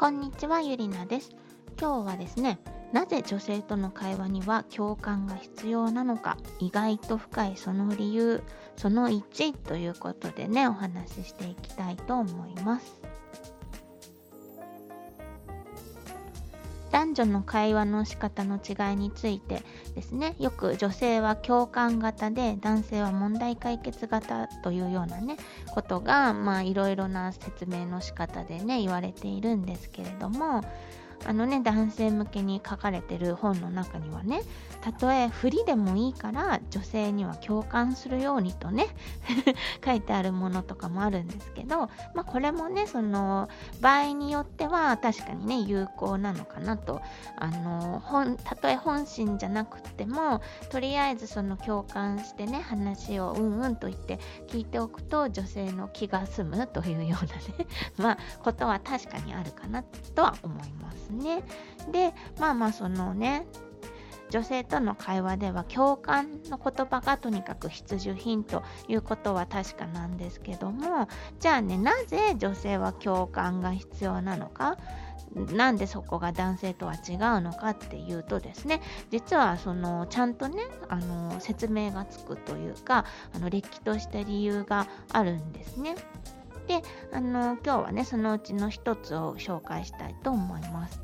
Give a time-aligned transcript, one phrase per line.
[0.00, 1.36] こんにちはゆりなです。
[1.78, 2.58] 今日はですね
[2.90, 8.42] なぜ女性との会話には共感が必要なのか意外と深いその理由
[8.78, 13.09] その1ということでねお話ししていきたいと思います。
[16.90, 19.62] 男女の会話の仕方の違いについて
[19.94, 20.34] ですね。
[20.38, 25.36] よく女性は共感型で男性は問題解決型というようなね
[25.68, 30.62] ことがまあいろいろな説明の仕方でね言われているんですけれども。
[31.26, 34.42] あのね男性向けに書かれてる本の中にはね
[34.80, 38.86] たとえ不利でもいいから女性には共感するようにとね
[39.84, 43.48] 書いてあるものとかもあるんですけど、まあ、これもねその
[43.80, 47.02] 場合によっては確かにね有効なのかなと。
[47.36, 50.40] あの本たとえ本心じゃなくても
[50.70, 54.18] とりあえずその共感してね話をうんうんと言って
[54.48, 57.66] 聞いておくと女性の気が済むというようなね。
[57.98, 61.09] まあことは確かにあるかなとは思います。
[61.10, 61.42] ね。
[61.90, 63.46] でまあまあそのね
[64.30, 71.08] 女性との会話では共感の言葉がとにかく必需品ということは確かなんですけども
[71.40, 74.76] じゃあねなぜ女性は共感が必要なのか？
[75.52, 85.94] なんでそこが男性とは違うのかっていうとですね実はそのちゃんとねあの説明がつくというかあのれっきとした理由があるんですね。
[86.70, 86.82] で
[87.12, 91.02] あの今日はねそのうちの一つを紹介したいと思います。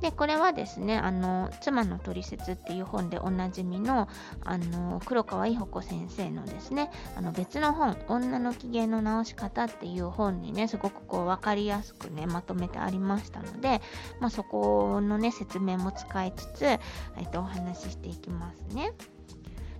[0.00, 4.08] でこれはですねあの「妻の取説」っていう本でおなじみの
[4.44, 13.82] あの黒川伊保子先生のですねあの別の本「女の機嫌の直し方」っていう本にねすごくこう分かりやすくねまとめてありましたので、
[14.20, 16.80] まあ、そこのね説明も使いつつ、え
[17.26, 18.92] っと、お話ししていきますね。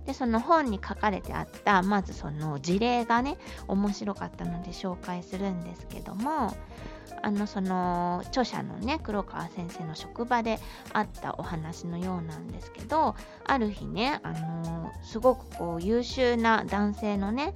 [0.05, 6.55] でその本に書かれてあったまずその事例がね面白かったので紹介するんですけども
[7.21, 10.59] あのその著者のね黒川先生の職場で
[10.93, 17.53] あったお話のようなんですけどある日ねあのすごくこう優秀な男性のね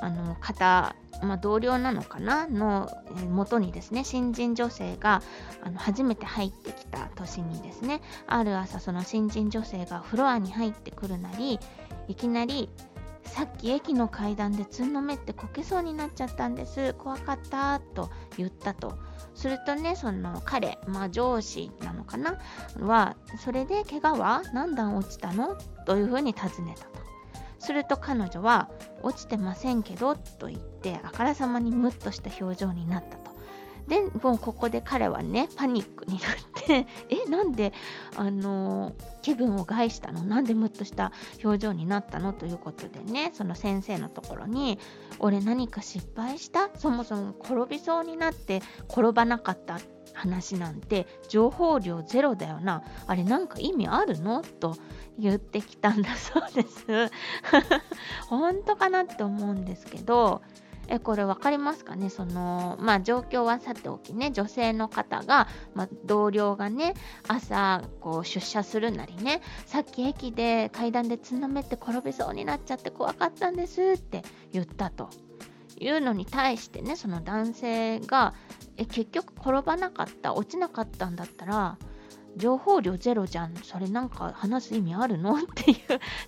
[0.00, 2.46] あの方、まあ、同僚なのかな？
[2.46, 2.90] の
[3.30, 5.22] もとにですね新人女性が
[5.62, 11.58] あの初めて入ってきた年にですねある朝その新人女性がフロアに入ってくるなり
[12.08, 12.68] いきなり
[13.24, 16.94] さっき駅の階段でつんのめってこけそうになっちゃったんです。
[16.94, 18.96] 怖かったと言ったと。
[19.34, 22.38] するとねその彼まあ上司なのかな？
[22.78, 24.42] はそれで怪我は？
[24.52, 25.56] 何段落ちたの？
[25.86, 26.90] というふうに尋ねたと。
[27.58, 28.68] すると彼女は
[29.02, 33.34] 落ちてませんけどと言ってあからさまにムッとした表情になったと。
[33.88, 36.22] でもうここで彼はねパニックになっ
[36.66, 37.74] て えなんで
[38.16, 40.22] あの気分を害したの？
[40.22, 41.12] なんでムッとした
[41.42, 42.32] 表情になったの？
[42.32, 44.78] ということでねその先生のところに
[45.18, 46.70] 俺何か失敗した？
[46.78, 49.78] そもそも転びそうになって転ばなかった？
[50.14, 52.82] 話なんて情報量ゼロだよな。
[53.06, 54.42] あれなんか意味あるの？
[54.42, 54.76] と
[55.18, 57.10] 言ってきたんだそうです。
[58.28, 60.40] 本当かなって思うんですけど。
[60.86, 62.10] えこれ分かりますかね？
[62.10, 64.32] そのまあ状況はさておきね。
[64.32, 66.92] 女性の方が、まあ、同僚がね
[67.26, 69.40] 朝こう出社するなりね。
[69.64, 75.08] さっき駅で階段でつんのめて転びそうになっちゃって怖かったんですって言ったと
[75.80, 78.34] いうのに対してねその男性が
[78.76, 81.78] え結局転ばなかった落ちなかったんだったら
[82.36, 83.54] 情報量ゼロじゃん。
[83.54, 85.36] それなんか話す意味あるの？
[85.36, 85.78] っていう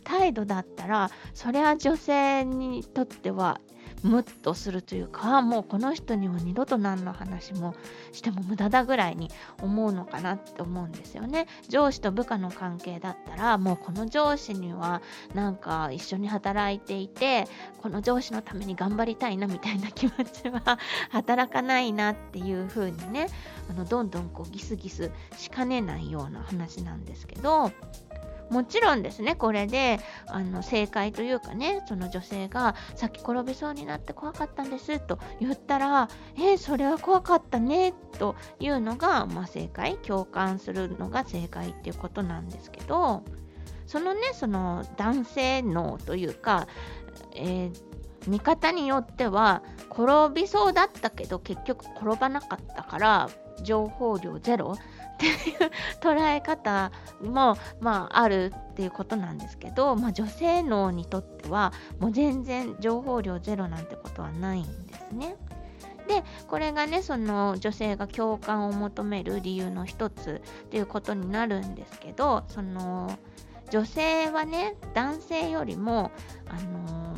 [0.04, 3.60] 態度だったらそれは女性にとっては
[4.02, 7.74] ムッとするというかもうこの人には二度と何の話も
[8.12, 9.30] しても無駄だぐらいに
[9.62, 11.46] 思うのかなって思うんですよね。
[11.68, 15.02] 上司と部下の関係だったらもうこの上司には
[15.34, 17.46] なんか一緒に働いていて
[17.82, 20.78] この上司のために頑張りたいなみたいな気持ちは
[21.10, 23.28] 働かないなっていう風にね
[23.70, 27.72] あのどんどんこうギスギスしかねないような話なんですけど
[28.50, 29.98] もちろんですねこれで
[30.28, 43.24] あの正解というかねその女性がさっき転びそうになって怖かったんですと言ったらえー、それは怖かったねというのが、まあ、正解共感するのが正解っていうことなんですけど
[43.86, 46.66] そのねその男性脳というか、
[47.34, 47.72] えー、
[48.26, 53.30] 見方によっては転びそうだったけど結局転ばなかったから
[53.62, 54.76] 情報量ゼロ
[55.16, 55.70] っていう
[56.00, 56.92] 捉え方
[57.22, 65.36] も、まあ、あるっていうことなんですけど、まあ、女性脳にとってはもう全然情報量ゼロなんてことはないんですね。
[66.06, 73.18] でこれがねその女性が共感を求める理由の一つっていうことになるんですけどその
[73.70, 76.12] 女性はね男性よりも
[76.48, 77.16] あの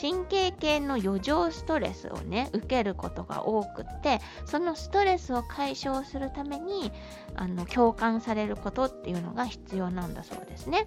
[0.00, 6.92] 神経系の余剰ストレスをね受けることが多くってそのストレスを解消するために
[7.36, 10.86] あの共感されることっていうのが必要なんだそうですね。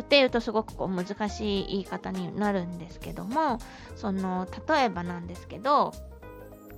[0.00, 3.58] っていうとすごくこう難しい言い方になるんですけども
[3.96, 5.92] その例えばなんですけど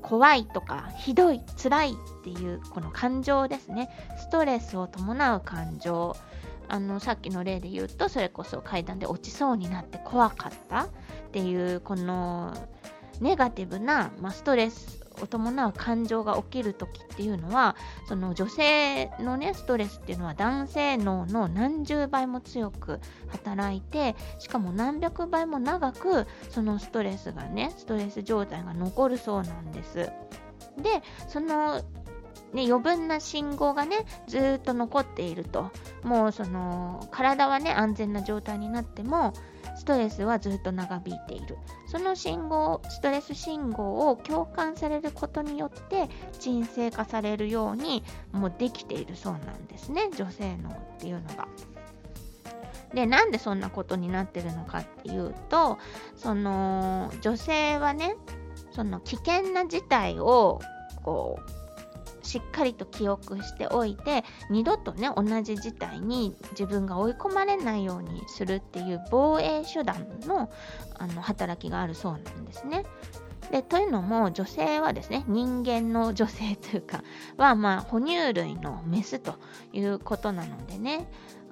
[0.03, 1.95] 怖いとかひどい辛いっ
[2.25, 6.17] ていうこの感情ですねストレスを伴う感情
[6.71, 10.89] あのさっきの例で言うとそれこそ階段で落ちそうになって怖かったっ
[11.33, 12.55] ていうこの
[13.21, 17.77] ネガティブな、まあ、ストレスを伴う感情が起きる時っていうのは
[18.09, 30.11] その女性のねストレスっていうのは男性脳の何十倍も強く働いてしかも何百倍も長くそのストレスがねストレス状態が残るそうなんです。
[30.79, 31.83] でその
[32.53, 35.71] ね、余分な信号がねずっと残っていると。
[36.03, 39.33] もうその体はね安全な状態になっても
[39.77, 41.57] ストレスはずっと長引いている。
[41.87, 46.09] その信号ストレス信号を共感されることによって
[46.39, 48.03] 鎮静化されるように
[48.33, 50.11] もうできているそうなんですね。
[50.17, 51.49] 女性脳っていうのが。
[52.95, 55.79] でなんでそんなことになってるのかっていうと
[56.17, 58.17] その女性はね
[58.73, 60.61] その危険な事態を
[61.05, 61.60] こう
[62.23, 70.51] しっかりと記憶しておいて二度とね同じ事態に自分が追い込まれないようにするっていう防衛手段の
[70.99, 72.85] あの働きがあるそうなんですね。
[73.51, 77.03] でというのも女性はですね人間の女性というか
[77.37, 79.35] はまあ哺乳類のメスと
[79.73, 81.11] いうことなのでね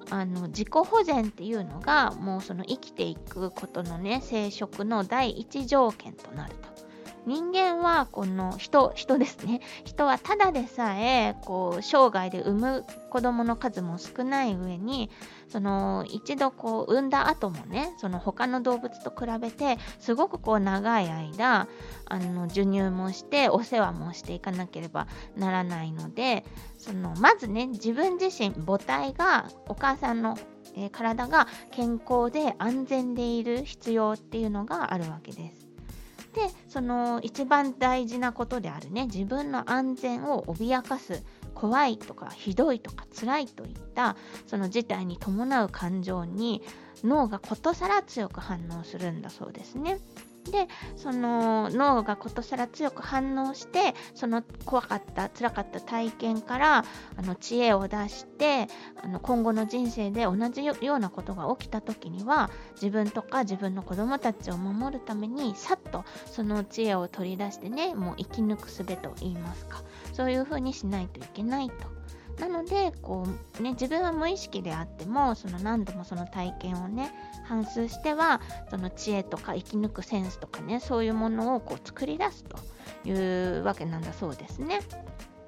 [0.09, 6.88] あの自己保全っていうのがもうその生きていくことのね生殖の第一条件となると。
[7.25, 15.09] 人間はこの人人ですね 人はただでさえこう生涯で産む子供の数も少ない上に
[15.47, 21.67] その一度こう産んだ後もねその他の動物と比べてすごくこう長い間
[22.05, 26.45] あの授乳もしてお世話もしていかなければならないので
[26.77, 30.37] そのまずね自分自身母体がお母さんの
[30.75, 35.68] え、体が健康で安全でいる必要っていうのがあるわけです。
[36.33, 41.23] でその一番大事なことであるね自分の安全を脅かす
[41.55, 44.15] 怖いとかひどいとか辛いといった
[44.47, 46.61] その事態に伴う感情に
[47.03, 49.99] 脳がことさら強く反応するんだそうですね。
[50.45, 56.85] でその脳がことさら強く反応してその怖かった辛かった体験から
[57.17, 58.67] あの知恵を出して
[59.01, 69.83] あの今後の人生で同じようなことが起きた時には自分とか自分の子供たちを守るためにさっとその知恵を取り出してねもう生き抜く術と言いますか
[70.13, 71.75] そういうふうにしないといけないと。
[72.39, 73.27] なのでこ
[73.59, 77.11] う、ね、自分は無意識であってもその何度もその体験をね
[77.45, 82.57] 反数してはその知恵とか生き抜くセンスとかねそういうものをこう作り出すと
[83.07, 84.79] いうわけなんだそうですね。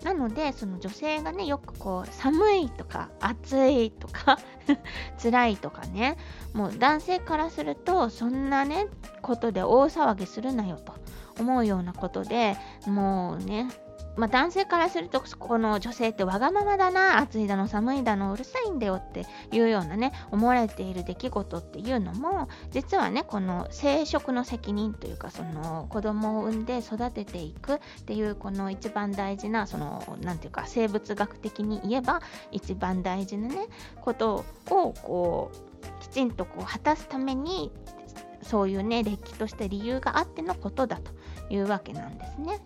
[0.04, 4.40] なのでその女性がねよくこう寒いとか暑いとか
[5.22, 6.18] 辛いとかね
[6.54, 8.88] もう男性からするとそんなね
[9.22, 10.96] ことで大騒ぎするなよと
[11.40, 12.58] 思うようなことで
[12.88, 13.70] もうね
[14.16, 32.21] まあ、男性からするとこの女性ってわがままだな暑いだの寒いだのうるさいんだよっていうようなね思われている出来事っていうのも実はねこの生殖の責任というかその子供を産んで育てていくっていうこの一番大事なその何ていうか生物学的に言えば
[32.52, 33.68] 一番大事なね
[34.02, 37.71] ことをこうきちんとこう果たすために
[38.44, 41.12] そういうね歴史として理由があってのことだと
[41.50, 42.59] いうわけなんですね。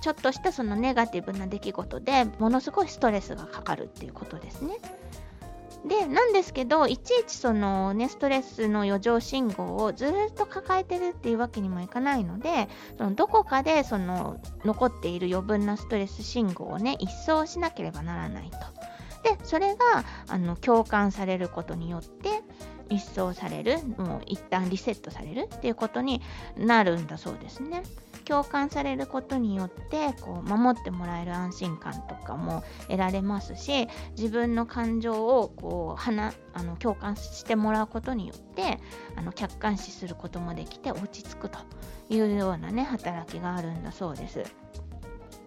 [0.00, 4.78] ちょっとしたそのネガティブな出来事でものすごいストレスがかかるっていうことですね。
[5.86, 18.58] でなんですけどいちいちそのねストレスの余剰信号をずっと抱えてるっていうわけにもいかないのでそのどこかでその残っている余分なストレス信号をね一掃しなければならないと。
[19.22, 22.42] でそれがあの共感されることによって
[22.90, 26.20] 一掃されるもう一旦リセットされるっていうことに
[26.56, 27.82] なるんだそうですね。
[28.24, 38.78] 共感されることによってこう守ってもらえる安心感とかも得られますし自分の感情をこうはあの共感してもらうことによって
[39.16, 41.58] あの客観視することもできて落ち着くと
[42.08, 44.44] いうようなね働きがあるんだそうです。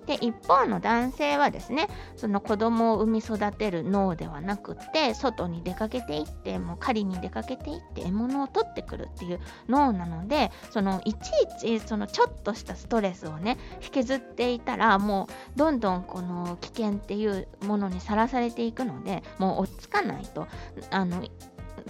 [0.05, 20.47] で一方の男性はですねその子供を産み育てる脳ではなくって外に出かけていってもう狩りに出かけていって獲物を取ってくるっていう脳なのでそのいちいちそのちょっとしたストレスをね引きずっていたらもうどんどんこの危険っていうものにさらされていくのでもう落ち着かないと。
[20.91, 21.23] あの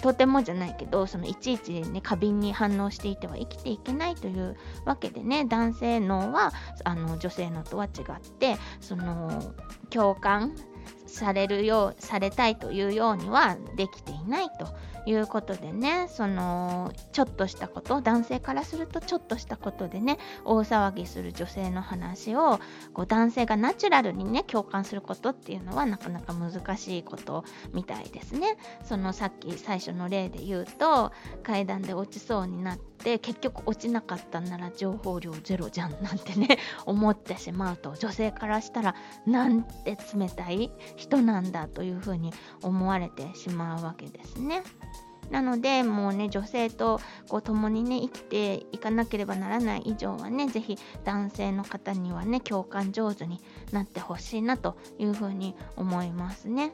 [0.01, 6.51] とてもじゃないけどそのいちいちね過敏に反応していては生きていけないというわけでね男性脳は
[6.83, 7.91] あの女性脳とは違っ
[8.39, 9.53] てその
[9.89, 10.55] 共感
[11.13, 14.67] されるようされたいというようにはできていないと
[15.05, 16.07] いうことでね。
[16.09, 22.59] そのちょっとしたこと男性からするとちょっとしたことでね大騒ぎする女性の話を
[22.93, 27.43] こう男性がナチュラルにね共感することっていうのはなかなか難しいこと
[27.73, 28.57] みたいですね。
[28.83, 31.11] そのさっき最初の例で言うと
[31.43, 40.71] 階段で落ちそうになって結局落ちなかったなら情報量ゼロじゃんなんてね思ってしまうと女性からしたらなんて冷たい
[41.03, 44.63] 人なんだというふうに思われてしまうわけですね。
[45.29, 53.39] なのでもうね女性とこう共にね生きていかなければならない以上はね是非男性の方にはね共感上手に
[53.71, 56.73] なってほしいなというふうに思いますね。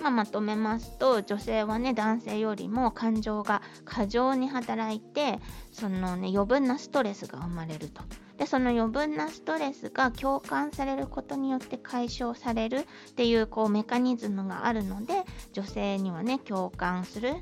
[0.00, 5.38] まあ、まとめますと女性はね男性よりも感情が過剰に働いて
[5.70, 8.02] そのね余分なストレスが生まれると。
[8.42, 12.78] でその余分なストレスが共感されることによって解消される
[13.10, 15.22] っていうこうメカニズムがあるので
[15.52, 17.36] 女性にはね共感する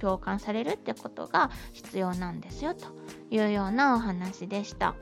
[0.00, 2.86] 共感されるってことが必要なんですよと
[3.30, 4.96] いうようなお話でした。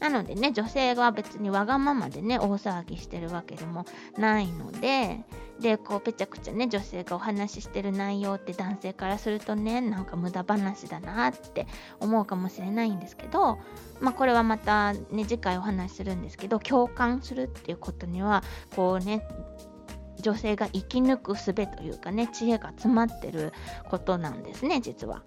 [0.00, 3.84] なのでね、女性は別にわがままでね、大騒ぎしてるわけでも
[4.16, 5.20] ないので、
[5.60, 11.66] で、こう、ぺちゃくちゃね、女性がお話ししてる内容って男性からするとね、なんか無駄話だなって
[12.00, 13.58] 思うかもしれないんですけど、
[14.00, 18.42] まあ、これはまたね、次回お話しするんですけど、共感するっていうことには、
[18.74, 19.26] こうね、
[20.20, 23.52] 女性が生き抜く術というかね、知恵が詰まってる
[23.90, 25.22] ことなんですね、実は。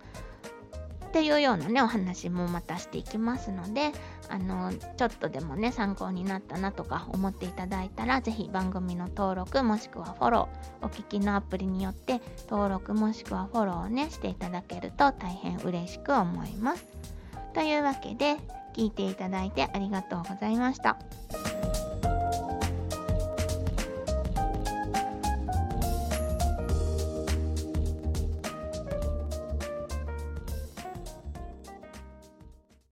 [1.13, 3.91] っていうようなね、お話もまたしていきますので、
[4.29, 16.88] あの、ちょっとでもね、参考になったなとか思っていただいたら、ぜひ番組の登録もしくはフォロー、お聞きのアプリによって登録もしくはフォローをね、していただけると大変嬉しく思います。
[17.53, 18.38] というわけで、
[18.75, 20.98] 聞いていただいてありがとうございました。